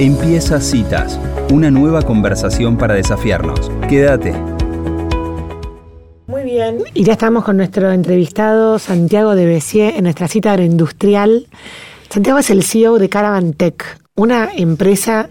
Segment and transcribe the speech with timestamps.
[0.00, 1.20] Empieza Citas,
[1.52, 3.70] una nueva conversación para desafiarnos.
[3.86, 4.32] Quédate.
[6.26, 11.48] Muy bien, y ya estamos con nuestro entrevistado Santiago de Bessier en nuestra cita agroindustrial.
[12.08, 15.28] Santiago es el CEO de Caravan Tech, una empresa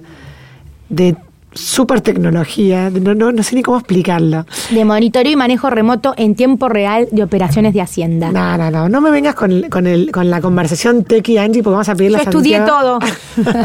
[0.90, 1.16] de
[1.54, 4.46] super tecnología, no, no, no sé ni cómo explicarlo.
[4.70, 8.32] De monitoreo y manejo remoto en tiempo real de operaciones de Hacienda.
[8.32, 11.64] No, no, no, no me vengas con, con, el, con la conversación Tech y Angie
[11.64, 13.00] porque vamos a pedirle Yo a estudié Santiago.
[13.00, 13.60] todo.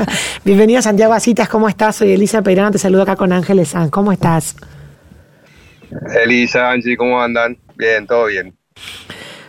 [0.45, 1.97] Bienvenido Santiago a Citas, ¿cómo estás?
[1.97, 4.57] Soy Elisa Peirano, te saludo acá con Ángeles Sanz, ¿cómo estás?
[6.24, 7.57] Elisa, Angie, ¿cómo andan?
[7.77, 8.55] Bien, todo bien.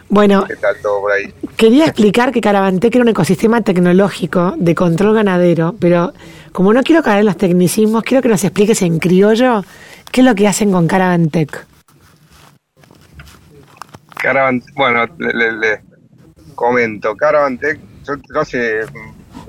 [0.08, 1.34] Bueno, ¿Qué tal todo por ahí?
[1.58, 6.14] quería explicar que Caravantec era un ecosistema tecnológico de control ganadero, pero
[6.56, 9.62] como no quiero caer en los tecnicismos, quiero que nos expliques en criollo
[10.10, 11.66] qué es lo que hacen con Caravantec.
[14.16, 15.82] Caravan, bueno, le, le- le
[16.56, 18.80] comento, Caravantec, yo, yo hace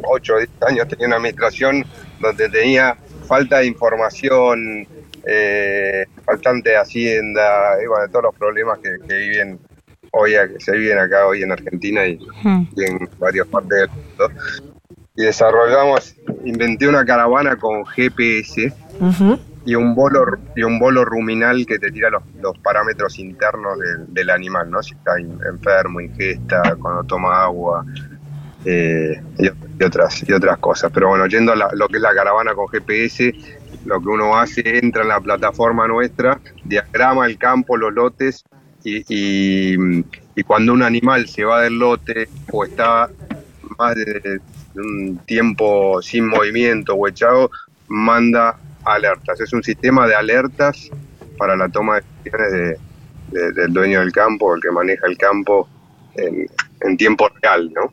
[0.03, 1.85] 8 o 10 años tenía una administración
[2.21, 2.97] donde tenía
[3.29, 4.87] falta de información,
[5.25, 9.61] eh, faltante de hacienda, y bueno, todos los problemas que, que viven
[10.11, 12.65] hoy, que se viven acá hoy en Argentina y, Hmm.
[12.77, 14.31] y en varias partes del mundo.
[15.19, 16.15] Y desarrollamos,
[16.47, 18.73] inventé una caravana con GPS,
[19.67, 24.15] y un bolo y un bolo ruminal que te tira los, los parámetros internos del,
[24.15, 24.83] del animal, ¿no?
[24.83, 27.85] Si está enfermo, ingesta, cuando toma agua
[28.65, 30.91] eh, y, y otras y otras cosas.
[30.95, 33.35] Pero bueno, yendo a la- lo que es la caravana con GPS,
[33.85, 38.45] lo que uno hace entra en la plataforma nuestra, diagrama el campo, los lotes
[38.85, 43.09] y, y- y cuando un animal se va del lote o está
[43.79, 44.41] más de
[44.79, 47.51] un tiempo sin movimiento o echado,
[47.89, 49.41] manda alertas.
[49.41, 50.91] Es un sistema de alertas
[51.39, 52.79] para la toma de decisiones de-
[53.41, 55.69] de- del dueño del campo, el que maneja el campo
[56.15, 56.47] en,
[56.81, 57.93] en tiempo real, ¿no?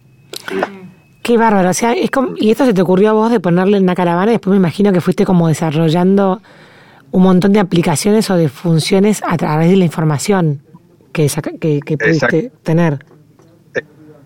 [1.21, 3.77] Qué bárbaro, o sea, es como- y esto se te ocurrió a vos de ponerle
[3.77, 6.41] en una caravana y después me imagino que fuiste como desarrollando
[7.11, 10.61] un montón de aplicaciones o de funciones a través de la información
[11.13, 12.57] que, saca- que, que pudiste Exacto.
[12.63, 13.05] tener.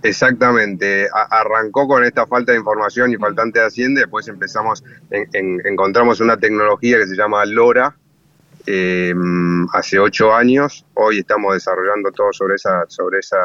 [0.03, 5.27] Exactamente, A- arrancó con esta falta de información y faltante de hacienda, después empezamos, en-
[5.33, 7.95] en- encontramos una tecnología que se llama LoRa,
[8.65, 9.13] eh,
[9.73, 13.37] hace ocho años, hoy estamos desarrollando todo sobre esa, sobre esa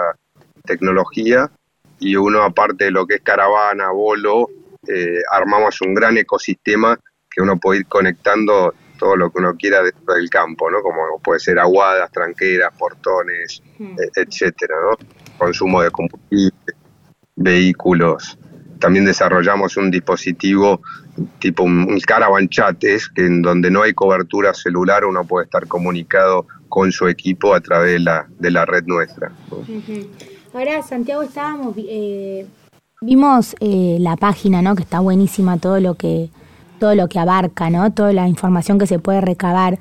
[0.64, 1.50] tecnología,
[1.98, 4.48] y uno aparte de lo que es caravana, bolo,
[4.88, 6.98] eh, armamos un gran ecosistema
[7.30, 10.80] que uno puede ir conectando todo lo que uno quiera dentro del campo, ¿no?
[10.82, 13.62] Como puede ser aguadas, tranqueras, portones,
[13.98, 14.96] e- etcétera, ¿no?
[15.42, 16.52] Consumo de combustible,
[17.34, 18.38] vehículos.
[18.78, 20.80] También desarrollamos un dispositivo
[21.40, 25.46] tipo un, un caravan chat, es que en donde no hay cobertura celular uno puede
[25.46, 29.32] estar comunicado con su equipo a través de la, de la red nuestra.
[30.54, 32.46] Ahora, Santiago, estábamos, eh,
[33.00, 34.76] vimos eh, la página, ¿no?
[34.76, 36.30] Que está buenísima, todo lo que,
[36.78, 37.92] todo lo que abarca, ¿no?
[37.92, 39.80] Toda la información que se puede recabar.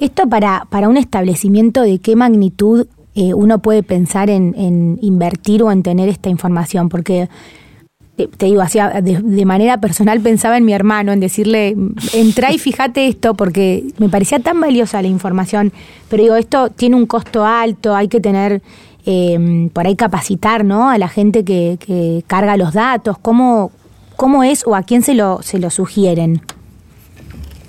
[0.00, 2.86] Esto para, para un establecimiento de qué magnitud
[3.20, 7.28] eh, uno puede pensar en, en invertir o en tener esta información, porque
[8.16, 11.74] te, te digo, hacía de, manera personal pensaba en mi hermano, en decirle,
[12.12, 15.72] entra y fíjate esto, porque me parecía tan valiosa la información,
[16.08, 18.62] pero digo, esto tiene un costo alto, hay que tener,
[19.04, 20.88] eh, por ahí capacitar, ¿no?
[20.88, 23.72] A la gente que, que carga los datos, ¿cómo,
[24.14, 26.40] cómo es o a quién se lo, se lo sugieren?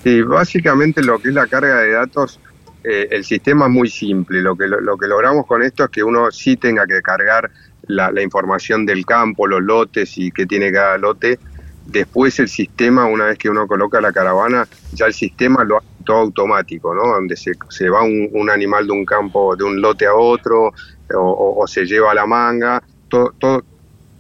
[0.04, 2.40] Sí, básicamente lo que es la carga de datos,
[2.84, 4.42] eh, el sistema es muy simple.
[4.42, 7.50] Lo que, lo, que logramos con esto es que uno sí tenga que cargar
[7.88, 11.40] la, la información del campo, los lotes y qué tiene cada lote.
[11.86, 15.88] Después el sistema, una vez que uno coloca la caravana, ya el sistema lo hace
[16.06, 17.02] todo automático, ¿no?
[17.08, 20.68] Donde se, se va un, un animal de un campo, de un lote a otro,
[20.68, 20.74] o,
[21.18, 23.64] o- o se lleva la manga, todo, todo,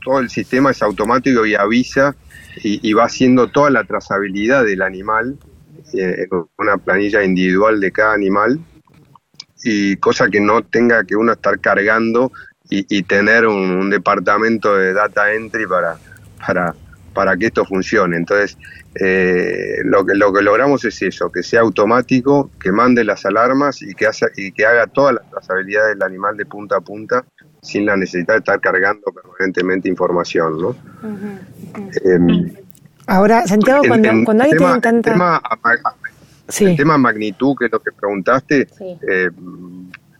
[0.03, 2.16] todo el sistema es automático y avisa
[2.64, 5.38] y, y va haciendo toda la trazabilidad del animal
[6.58, 8.60] una planilla individual de cada animal
[9.64, 12.32] y cosa que no tenga que uno estar cargando
[12.70, 15.98] y, y tener un, un departamento de data entry para,
[16.46, 16.76] para,
[17.14, 18.18] para que esto funcione.
[18.18, 18.58] Entonces,
[18.96, 23.81] eh, lo, que, lo que logramos es eso, que sea automático, que mande las alarmas
[23.81, 27.25] y que, hace, y que haga toda la trazabilidad del animal de punta a punta
[27.62, 30.62] sin la necesidad de estar cargando permanentemente información.
[30.62, 30.75] ¿no?
[32.04, 32.52] Em,
[33.10, 35.12] Ahora, Santiago, el- cuando, el cuando alguien tema- tiene tanta...
[35.14, 35.42] tema,
[36.48, 36.66] sí.
[36.66, 38.98] el tema magnitud, que es lo que preguntaste, Sí.
[39.08, 39.30] eh,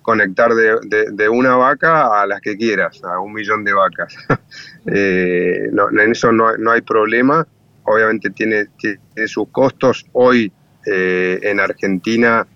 [0.02, 4.16] conectar de, de- de una vaca a las que quieras, a un millón de vacas.
[4.92, 7.46] Eh, no, en eso no, no hay problema.
[7.84, 10.06] Obviamente tiene, tiene sus costos.
[10.14, 10.52] Hoy
[10.86, 12.48] eh, en Argentina,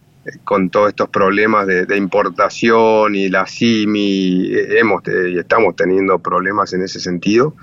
[0.43, 5.75] con todos estos problemas de, de importación y la CIMI, eh, hemos eh, y estamos
[5.75, 7.55] teniendo problemas en ese sentido.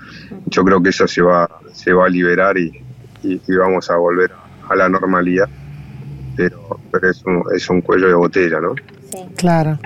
[0.45, 2.83] Yo creo que eso se va, se va a liberar y,
[3.23, 4.31] y, vamos a volver
[4.69, 5.49] a la normalidad.
[6.35, 8.75] Pero, pero es, un, es un cuello de botella, ¿no?
[9.11, 9.17] Sí.
[9.35, 9.79] Claro.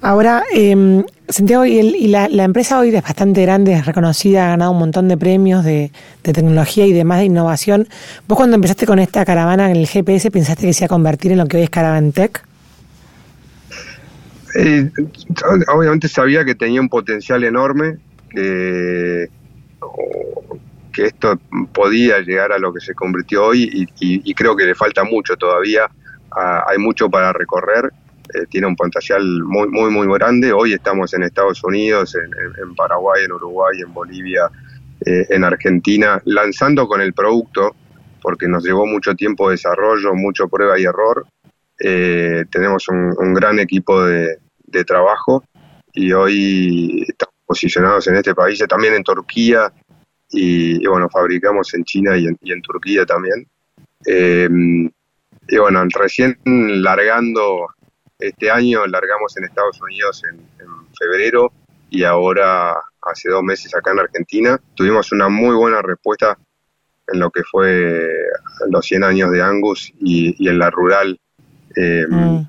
[0.00, 4.78] Ahora, eh, Santiago, y, la, empresa hoy es bastante grande, es reconocida, ha ganado un
[4.78, 5.90] montón de premios de,
[6.22, 7.88] tecnología y demás de innovación.
[8.28, 11.32] ¿Vos cuando empezaste con esta caravana en el GPS pensaste que se iba a convertir
[11.32, 12.44] en lo que hoy es Caravantec?
[14.54, 14.90] Eh,
[15.74, 17.98] obviamente sabía que tenía un potencial enorme,
[18.30, 19.28] que,
[20.92, 21.38] que esto
[21.72, 25.90] podía llegar a lo que se convirtió hoy y, creo que le falta mucho todavía.
[26.30, 27.92] Ah, hay mucho para recorrer
[28.36, 30.52] eh, tiene un potencial muy, muy, muy grande.
[30.52, 34.50] Hoy estamos en Estados Unidos, en, Paraguay, en Uruguay, en Bolivia,
[35.06, 37.74] eh, en Argentina, lanzando con el producto,
[38.20, 41.26] porque nos llevó mucho tiempo de desarrollo, mucho prueba y error.
[41.80, 44.38] Eh, tenemos un, gran equipo de,
[44.86, 45.42] trabajo
[45.94, 49.72] y hoy estamos posicionados en este país, también en Turquía,
[50.28, 53.46] y, bueno, fabricamos en China y en, Turquía también.
[55.48, 57.68] y bueno, recién largando
[58.18, 60.40] este año largamos en Estados Unidos en,
[60.98, 61.52] febrero
[61.90, 64.58] y ahora hace dos meses acá en Argentina.
[64.74, 66.38] Tuvimos una muy buena respuesta
[67.06, 68.08] en lo que fue
[68.70, 71.20] los 100 años de Angus y, en la rural
[71.76, 72.40] mm.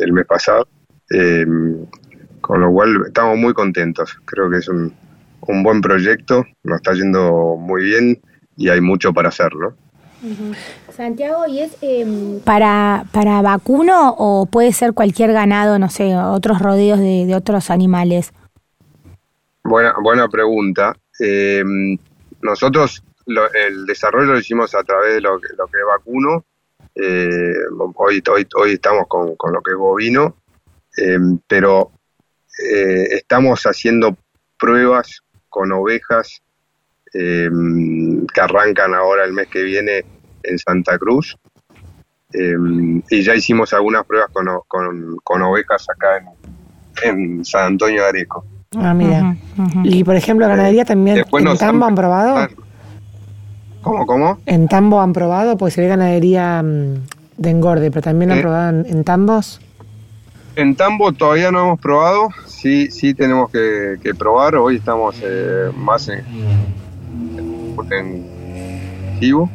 [0.00, 0.68] el mes pasado.
[1.10, 1.86] Em,
[2.40, 4.16] con lo cual estamos muy contentos.
[4.24, 4.94] Creo que es un,
[5.40, 8.20] un buen proyecto, nos está yendo muy bien
[8.56, 9.74] y hay mucho para hacer, ¿no?
[10.98, 16.60] Santiago, ¿y es em, para, para vacuno o puede ser cualquier ganado, no sé, otros
[16.60, 18.32] rodeos de, otros animales?
[19.62, 20.96] Buena, buena pregunta.
[21.20, 21.96] Em,
[22.42, 26.44] nosotros el desarrollo lo hicimos a través de lo, lo que es vacuno.
[26.96, 27.54] Eh,
[27.94, 30.34] hoy, hoy, hoy estamos con, con lo que es bovino,
[30.96, 31.92] em, pero
[32.72, 34.16] eh, estamos haciendo
[34.58, 36.42] pruebas con ovejas
[37.12, 40.04] que arrancan ahora el mes que viene
[40.42, 41.36] en Santa Cruz.
[42.32, 46.22] Em, y ya hicimos algunas pruebas con, con, ovejas acá
[47.02, 48.44] en, San Antonio de Areco.
[48.76, 49.34] Ah, mira.
[49.82, 51.24] Y por ejemplo, ganadería también.
[51.32, 52.48] ¿En Tambo han probado?
[53.80, 54.38] ¿Cómo, cómo?
[54.44, 55.56] ¿En Tambo han probado?
[55.56, 56.94] Pues se ve ganadería mm,
[57.38, 59.60] de engorde, pero también han eh, probado en, Tambos.
[60.56, 64.56] En Tambo todavía no hemos probado, sí, sí tenemos que, probar.
[64.56, 66.26] Hoy estamos eh, más en,
[67.90, 69.48] en vivo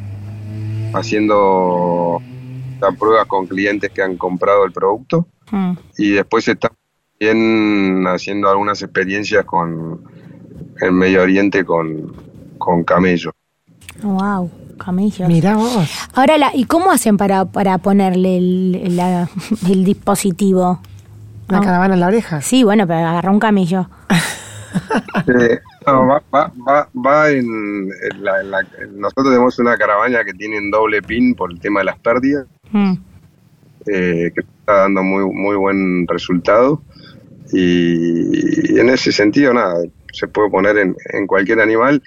[0.93, 2.21] haciendo
[2.79, 5.73] la prueba con clientes que han comprado el producto mm.
[5.97, 6.77] y después estamos
[7.19, 10.03] también haciendo algunas experiencias con
[10.81, 12.13] el Medio Oriente con,
[12.57, 13.33] con camellos.
[14.01, 15.27] Wow, camellos.
[15.27, 15.89] Mira vos.
[16.13, 18.99] Ahora, la, ¿y cómo hacen para, para ponerle el,
[19.69, 20.79] el dispositivo?
[21.47, 22.41] ¿La caravana en la oreja?
[22.41, 23.87] Sí, bueno, pero agarra un camello.
[25.27, 27.89] Eh, va, va, va, en,
[28.19, 32.47] la, Nosotros tenemos una caravana que tiene doble pin por el tema de las pérdidas,
[32.71, 32.93] mm.
[33.87, 36.81] eh, que está dando muy, muy buen resultado.
[37.51, 39.75] Y, en ese sentido, nada,
[40.11, 42.01] se puede poner en, en cualquier animal.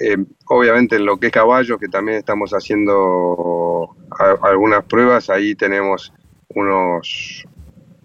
[0.00, 0.16] Eh,
[0.46, 3.96] obviamente en lo que es caballo, que también estamos haciendo
[4.42, 6.12] algunas pruebas, ahí tenemos
[6.54, 7.46] unos,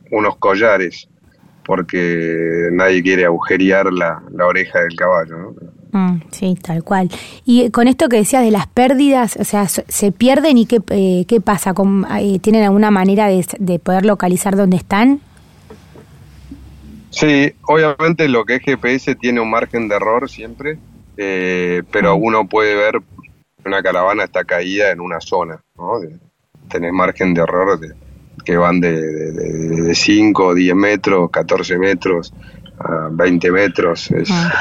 [0.10, 1.08] unos collares
[1.72, 5.38] porque nadie quiere agujerear la, oreja del caballo.
[5.38, 5.56] ¿no?
[5.98, 7.10] Mm, sí, tal cual.
[7.46, 11.24] Y con esto que decías de las pérdidas, o sea, ¿se pierden y qué, eh,
[11.30, 11.74] qué pasa?
[12.20, 15.22] Eh, ¿Tienen alguna manera de, poder localizar dónde están?
[17.10, 20.78] Sí, obviamente lo que es GPS tiene un margen de error siempre,
[21.16, 22.22] eh, pero mm.
[22.22, 22.96] uno puede ver
[23.66, 26.02] una caravana está caída en una zona, ¿no?
[26.70, 27.94] tenés margen de error de,
[28.44, 32.34] que van de, 5, 10 metros, 14 metros,
[32.80, 34.12] a 20 metros.
[34.12, 34.54] Es, ah.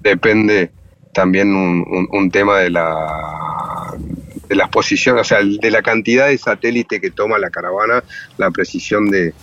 [0.00, 0.72] depende
[1.12, 3.94] también un, tema de la
[4.48, 8.02] de las posiciones, o sea, de la cantidad de satélite que toma la caravana,
[8.38, 9.34] la precisión de,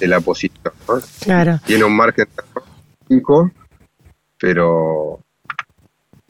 [0.00, 0.74] la posición.
[1.20, 1.60] Claro.
[1.64, 2.26] Tiene un margen
[3.08, 3.50] 5,
[4.38, 5.20] pero,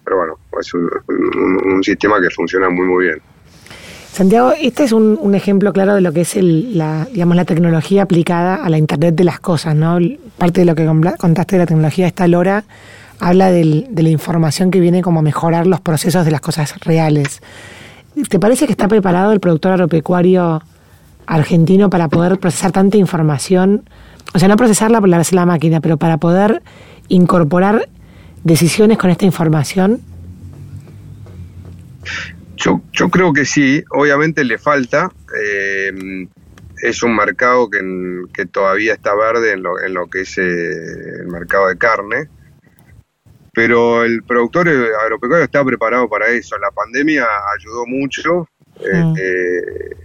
[0.05, 3.23] pero bueno, es un sistema que funciona muy, muy bien.
[4.13, 8.57] Santiago, este es un, ejemplo claro de lo que es la, digamos, la tecnología aplicada
[8.57, 9.99] a la Internet de las cosas, ¿no?
[10.37, 10.85] Parte de lo que
[11.17, 12.65] contaste de la tecnología, esta Lora
[13.21, 17.41] habla de la información que viene como a mejorar los procesos de las cosas reales.
[18.29, 20.63] ¿Te parece que está preparado el productor agropecuario
[21.25, 23.85] argentino para poder procesar tanta información?
[24.35, 26.63] O sea, no procesarla por la, la máquina, pero para poder
[27.09, 27.89] incorporar
[28.45, 30.03] decisiones con esta información?
[32.65, 35.11] Yo, yo creo que sí, obviamente le falta.
[35.43, 35.93] Eh,
[36.83, 37.81] es un mercado que,
[38.33, 40.43] que, todavía está verde en lo, en lo que es eh,
[41.21, 42.29] el mercado de carne.
[43.53, 46.57] pero el productor agropecuario está preparado para eso.
[46.59, 47.27] La pandemia
[47.59, 48.49] ayudó mucho.
[48.81, 49.15] Eh, Mm.
[49.19, 49.97] eh,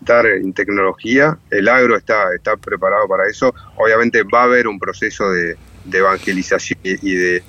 [0.00, 3.54] estar en tecnología, el agro está, está preparado para eso.
[3.76, 7.42] Obviamente va a haber un proceso de, de evangelización y y de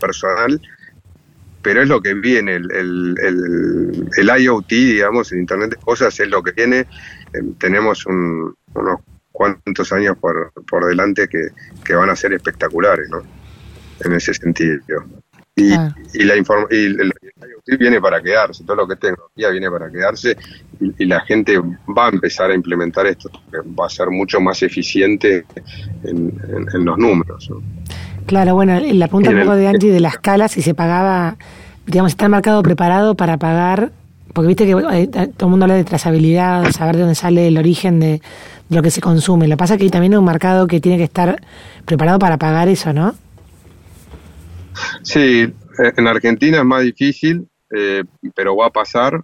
[0.00, 0.60] personal,
[1.66, 6.18] pero es lo que viene, el, el, el, el IoT, digamos, el Internet de Cosas
[6.20, 6.78] es lo que viene.
[6.78, 6.86] Eh,
[7.58, 9.00] tenemos un- unos
[9.32, 11.48] cuantos años por, por delante que,
[11.84, 13.20] que van a ser espectaculares, ¿no?
[14.04, 14.78] En ese sentido.
[15.56, 15.72] Y,
[16.14, 17.12] y la inform- y el,
[17.50, 20.36] IoT viene para quedarse, todo lo que es tecnología viene para quedarse
[20.78, 23.28] y, y la gente va a empezar a implementar esto,
[23.78, 25.44] va a ser mucho más eficiente
[26.04, 27.50] en, en- en los números.
[27.50, 27.60] ¿no?
[28.26, 31.36] Claro, bueno, la pregunta un el- poco de Angie de la escala, si se pagaba,
[31.86, 33.92] digamos, está el mercado preparado para pagar,
[34.32, 37.48] porque viste que eh, todo el mundo habla de trazabilidad, de saber de dónde sale
[37.48, 38.20] el origen de,
[38.68, 39.46] de lo que se consume.
[39.48, 41.40] Lo que pasa es que hay también un mercado que tiene que estar
[41.84, 43.14] preparado para pagar eso, ¿no?
[45.02, 45.20] Sí,
[45.78, 48.02] eh, en Argentina es más difícil, eh,
[48.34, 49.22] pero va a pasar.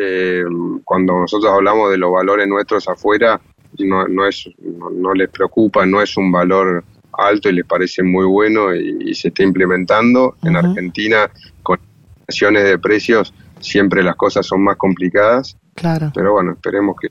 [0.00, 0.44] Eh,
[0.84, 3.40] cuando nosotros hablamos de los valores nuestros afuera,
[3.78, 6.84] no, no, es, no, no les preocupa, no es un valor
[7.18, 10.36] alto y les parece muy bueno y, y se está implementando.
[10.42, 10.56] En.
[10.56, 11.30] Argentina,
[11.62, 11.78] con
[12.26, 16.10] acciones de precios, siempre las cosas son más complicadas, Claro.
[16.14, 17.08] pero bueno, esperemos que,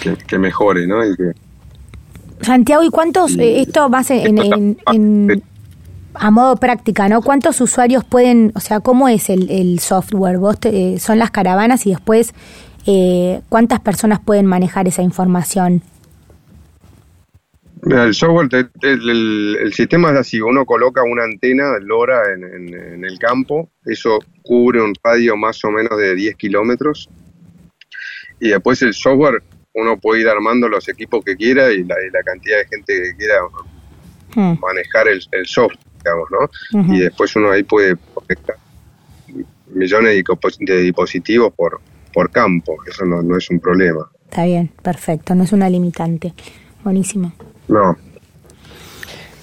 [0.00, 1.04] que, que mejore, ¿no?
[1.04, 1.32] Y que,
[2.42, 5.42] Santiago, ¿y cuántos, eh, esto más en, en- en-
[6.14, 7.22] a modo práctica, ¿no?
[7.22, 10.38] ¿Cuántos usuarios pueden, o sea, cómo es el, el software?
[10.38, 12.34] Vos te- eh, son las caravanas y después,
[12.86, 15.82] eh, ¿cuántas personas pueden manejar esa información?
[17.82, 18.48] El software,
[18.82, 23.70] el, el sistema es así, uno coloca una antena LoRa en, en- en el campo,
[23.84, 27.08] eso cubre un radio más o menos de 10 kilómetros,
[28.38, 29.42] y después el software,
[29.74, 33.02] uno puede ir armando los equipos que quiera y la, y la cantidad de gente
[33.02, 33.36] que quiera
[34.34, 36.94] Hmm, manejar el, el software, digamos, ¿no?
[36.94, 38.56] Y después uno ahí puede conectar
[39.74, 40.24] millones
[40.60, 41.80] de dispositivos por,
[42.14, 44.08] por campo, eso no, no es un problema.
[44.24, 46.32] Está bien, perfecto, no es una limitante.
[46.82, 47.32] Buenísimo.
[47.68, 47.96] No,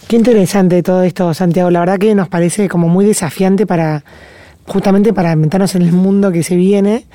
[0.09, 1.69] Qué interesante todo esto, Santiago.
[1.69, 4.03] La verdad que nos parece como muy desafiante para,
[4.65, 7.05] justamente para meternos en el mundo que se viene.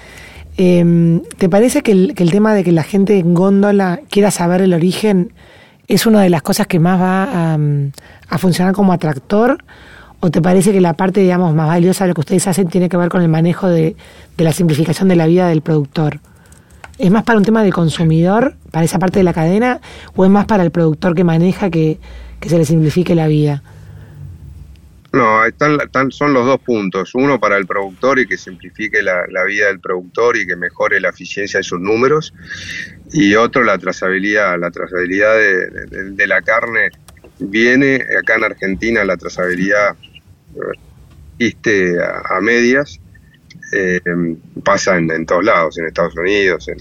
[0.58, 4.30] Eh, ¿Te parece que el, que el tema de que la gente en góndola quiera
[4.30, 5.32] saber el origen
[5.88, 7.90] es una de las cosas que más va a, mm,
[8.38, 9.64] funcionar como atractor?
[10.20, 12.88] ¿O te parece que la parte, digamos, más valiosa de lo que ustedes hacen tiene
[12.88, 13.96] que ver con el manejo de
[14.38, 16.20] la simplificación de la vida del productor?
[16.98, 19.80] ¿Es más para un tema de consumidor, para esa parte de la cadena,
[20.14, 21.98] o es más para el productor que maneja que,
[22.40, 23.62] que se le simplifique la vida?
[25.12, 27.14] No, están, están- son los dos puntos.
[27.14, 31.10] Uno para el productor y que simplifique la, vida del productor y que mejore la
[31.10, 32.34] eficiencia de sus números.
[33.12, 34.58] Y otro, la trazabilidad.
[34.58, 36.90] La trazabilidad de, de- la carne
[37.38, 39.94] viene, acá en Argentina la trazabilidad
[41.38, 41.96] eh,
[42.28, 42.98] a medias.
[43.72, 44.00] Eh,
[44.62, 46.78] pasa en, en todos lados, en Estados Unidos, en,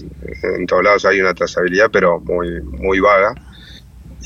[0.56, 3.34] en todos lados hay una trazabilidad, pero muy, muy vaga.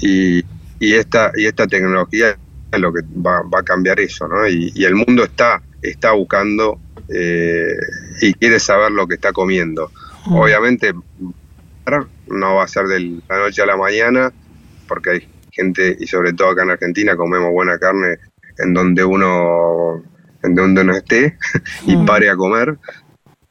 [0.00, 0.44] Y,
[0.78, 2.36] y esta, y esta tecnología
[2.70, 4.46] es lo que va, va a cambiar eso, ¿no?
[4.46, 7.74] Y, y el mundo está, está buscando eh,
[8.20, 9.90] y quiere saber lo que está comiendo.
[10.26, 10.36] Mm.
[10.36, 10.92] Obviamente
[12.26, 14.30] no va a ser de la noche a la mañana,
[14.86, 18.18] porque hay gente, y sobre todo acá en Argentina, comemos buena carne
[18.58, 20.02] en donde uno,
[20.42, 21.36] en donde uno esté
[21.86, 22.06] y Mm.
[22.06, 22.76] pare a comer.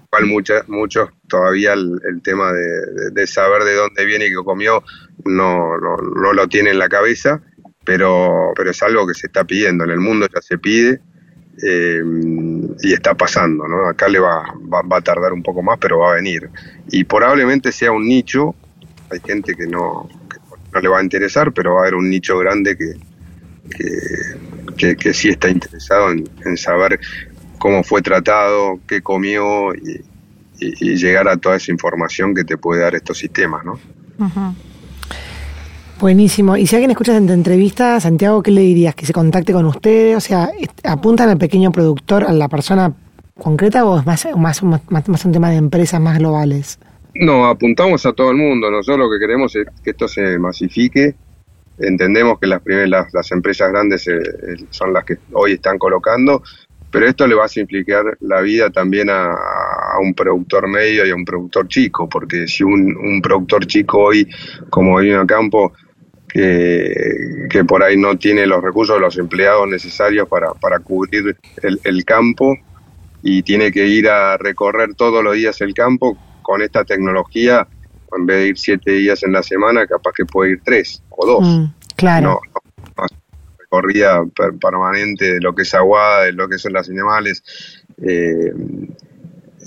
[0.09, 4.29] Cual muchas, muchos todavía el, el tema de, de- de saber de dónde viene y
[4.29, 4.81] qué comió
[5.25, 7.41] no, no, no lo tiene en la cabeza,
[7.83, 11.01] pero, pero es algo que se está pidiendo, en el mundo ya se pide
[11.61, 12.01] eh,
[12.81, 13.87] y está pasando, ¿no?
[13.87, 16.49] Acá le va, va, va a tardar un poco más, pero va a venir.
[16.89, 18.55] Y probablemente sea un nicho,
[19.11, 20.37] hay gente que no, que
[20.73, 22.93] no le va a interesar, pero va a haber un nicho grande que,
[23.75, 23.87] que,
[24.75, 26.99] que, que sí está interesado en, en saber
[27.59, 30.01] cómo fue tratado, qué comió y,
[30.59, 33.73] y- y llegar a toda esa información que te puede dar estos sistemas, ¿no?
[34.19, 34.55] Ujú.
[35.99, 36.55] Buenísimo.
[36.57, 38.93] Y si alguien escucha esta entrevista, Santiago, ¿qué le dirías?
[38.93, 40.15] ¿Que se contacte con ustedes?
[40.15, 40.49] O sea,
[40.83, 42.93] ¿apuntan al pequeño productor, a la persona
[43.39, 46.77] concreta o es más, más, más, más un tema de empresas más globales?
[47.15, 48.69] No, apuntamos a todo el mundo.
[48.69, 51.15] Nosotros lo que queremos es que esto se masifique.
[51.79, 56.41] Entendemos que las primeras, las, empresas grandes eh, eh, son las que hoy están colocando,
[56.91, 61.11] pero esto le va a simplificar la vida también a, a un productor medio y
[61.11, 64.27] a un productor chico, porque si un, un productor chico hoy,
[64.69, 65.73] como vino a campo,
[66.27, 71.79] que, que por ahí no tiene los recursos, los empleados necesarios para, para cubrir el,
[71.83, 72.57] el campo
[73.23, 77.67] y tiene que ir a recorrer todos los días el campo, con esta tecnología,
[78.15, 81.25] en vez de ir siete días en la semana, capaz que puede ir tres o
[81.25, 81.47] dos.
[81.47, 82.29] Mm, claro.
[82.29, 82.61] No,
[82.97, 83.07] no,
[83.69, 84.23] corrida
[84.61, 87.43] permanente de lo que es aguada, de lo que son las animales.
[88.01, 88.53] Eh,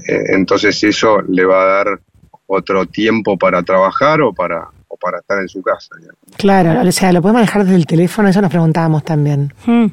[0.09, 2.01] eh, entonces eso le va a dar
[2.47, 5.95] otro tiempo para trabajar o para, o para estar en su casa.
[6.37, 9.53] Claro, o sea, lo puede manejar desde el teléfono, eso nos preguntábamos también.
[9.65, 9.87] Hmm.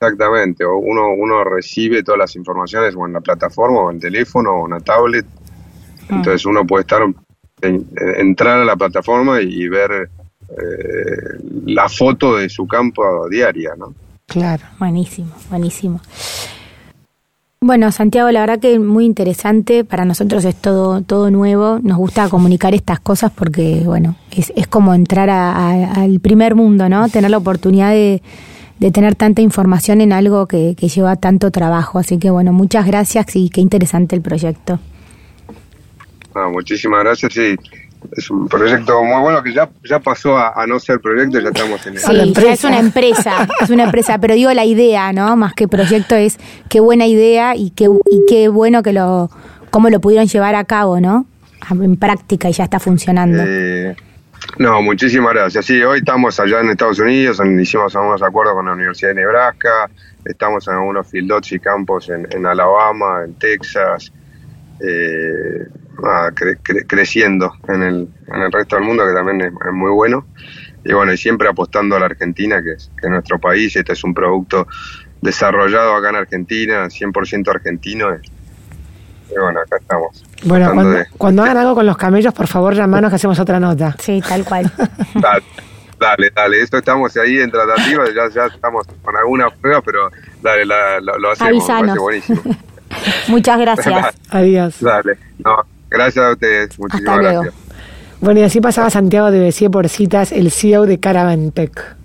[0.00, 4.50] Exactamente, uno, uno recibe todas las informaciones o en la plataforma o en el teléfono
[4.50, 5.24] o en una tablet.
[6.08, 7.02] Entonces uno puede estar
[8.18, 10.10] entrar a la plataforma y ver
[10.48, 13.94] eh, la foto de su campo diaria, ¿no?
[14.26, 14.64] Claro.
[14.78, 16.00] Buenísimo, buenísimo.
[17.60, 19.84] Bueno, Santiago, la verdad que muy interesante.
[19.84, 21.78] Para nosotros es todo, todo nuevo.
[21.82, 27.08] Nos gusta comunicar estas cosas porque, bueno, es, es como entrar al primer mundo, ¿no?
[27.08, 28.22] Tener la oportunidad de,
[28.80, 31.98] de tener tanta información en algo que, que, lleva tanto trabajo.
[31.98, 34.78] Así que, bueno, muchas gracias y qué interesante el proyecto.
[36.34, 37.32] Ah, muchísimas gracias.
[37.32, 37.56] Sí,
[38.16, 41.86] es un proyecto muy bueno que ya, ya pasó a, no ser proyecto, ya estamos
[41.86, 45.36] en sí, ya es una empresa, es una empresa, pero digo la idea, ¿no?
[45.36, 46.38] Más que proyecto es
[46.68, 49.30] qué buena idea y qué, y qué bueno que lo,
[49.70, 51.26] cómo lo pudieron llevar a cabo, ¿no?
[51.70, 53.42] En práctica y ya está funcionando.
[53.44, 53.96] Eh,
[54.58, 55.64] no, muchísimas gracias.
[55.64, 59.88] Sí, hoy estamos allá en Estados Unidos, hicimos algunos acuerdos con la Universidad de Nebraska,
[60.24, 64.12] estamos en algunos field y campos en, en Alabama, en Texas,
[64.80, 65.66] eh,
[66.86, 70.26] creciendo en el, en el resto del mundo, que también es, muy bueno.
[70.84, 74.04] Y bueno, y siempre apostando a la Argentina, que es, que nuestro país, este es
[74.04, 74.66] un producto
[75.20, 78.14] desarrollado acá en Argentina, 100% argentino.
[78.14, 80.24] Y, bueno, acá estamos.
[80.44, 80.70] Bueno,
[81.16, 83.96] cuando, hagan algo con los camellos, por favor, llamanos que hacemos otra nota.
[83.98, 84.70] Sí, tal cual.
[85.98, 90.10] dale, dale, esto estamos ahí en tratativa, ya, ya estamos con alguna prueba, pero
[90.42, 92.42] dale, lo, hacemos, buenísimo.
[93.28, 94.14] Muchas gracias.
[94.30, 94.80] Adiós.
[94.80, 95.56] Dale, no,
[95.94, 96.78] gracias a ustedes.
[96.78, 97.54] Muchísimas gracias.
[98.20, 101.96] Bueno, y así pasaba Santiago de Bessie por citas, el CEO de Caravantec.